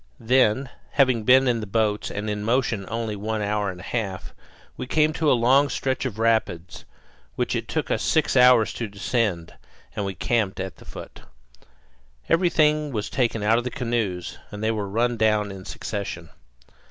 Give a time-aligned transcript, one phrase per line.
[0.19, 4.33] Then, having been in the boats and in motion only one hour and a half,
[4.75, 6.85] we came to a long stretch of rapids
[7.35, 9.53] which it took us six hours to descend,
[9.95, 11.21] and we camped at the foot.
[12.29, 16.31] Everything was taken out of the canoes, and they were run down in succession.